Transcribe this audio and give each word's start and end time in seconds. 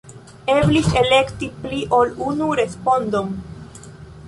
Eblis 0.53 0.87
elekti 1.01 1.51
pli 1.65 1.83
ol 1.99 2.15
unu 2.31 2.49
respondon. 2.63 3.33